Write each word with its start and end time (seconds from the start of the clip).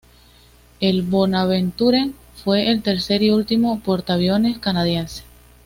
El 0.79 1.03
"Bonaventure" 1.03 2.09
fue 2.43 2.71
el 2.71 2.81
tercer 2.81 3.21
y 3.21 3.29
último 3.29 3.79
portaaviones 3.81 4.57
canadiense. 4.57 5.21